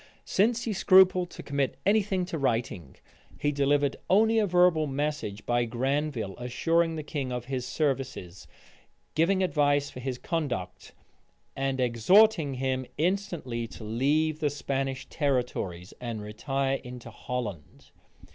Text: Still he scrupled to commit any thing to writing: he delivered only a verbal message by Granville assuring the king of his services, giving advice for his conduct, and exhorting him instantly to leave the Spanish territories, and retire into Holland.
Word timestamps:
Still 0.25 0.55
he 0.55 0.73
scrupled 0.73 1.29
to 1.29 1.43
commit 1.43 1.77
any 1.85 2.01
thing 2.01 2.25
to 2.25 2.39
writing: 2.39 2.95
he 3.39 3.51
delivered 3.51 3.97
only 4.09 4.39
a 4.39 4.47
verbal 4.47 4.87
message 4.87 5.45
by 5.45 5.65
Granville 5.65 6.35
assuring 6.37 6.95
the 6.95 7.03
king 7.03 7.31
of 7.31 7.45
his 7.45 7.67
services, 7.67 8.47
giving 9.13 9.43
advice 9.43 9.91
for 9.91 9.99
his 9.99 10.17
conduct, 10.17 10.93
and 11.55 11.79
exhorting 11.79 12.55
him 12.55 12.87
instantly 12.97 13.67
to 13.67 13.83
leave 13.83 14.39
the 14.39 14.49
Spanish 14.49 15.05
territories, 15.07 15.93
and 16.01 16.23
retire 16.23 16.79
into 16.83 17.11
Holland. 17.11 17.91